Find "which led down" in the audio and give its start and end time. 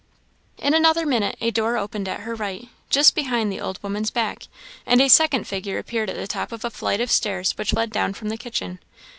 7.55-8.15